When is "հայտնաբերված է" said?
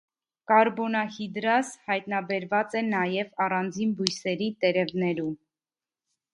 1.89-2.83